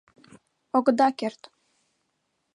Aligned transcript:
Огыда 0.77 1.07
керт. 1.19 1.41